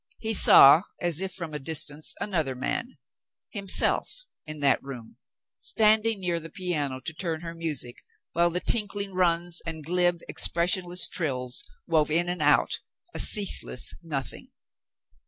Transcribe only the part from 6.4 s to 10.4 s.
piano to turn her music, while the tinkling runs and glib,